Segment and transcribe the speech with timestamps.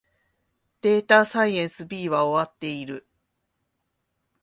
[0.81, 3.05] データサイエンス B は終わっている